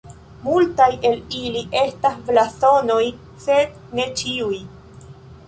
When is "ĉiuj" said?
4.25-4.61